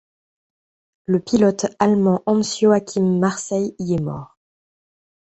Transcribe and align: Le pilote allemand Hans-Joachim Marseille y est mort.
Le 1.05 1.19
pilote 1.19 1.67
allemand 1.77 2.23
Hans-Joachim 2.25 3.19
Marseille 3.19 3.75
y 3.77 3.93
est 3.93 3.99
mort. 4.01 4.35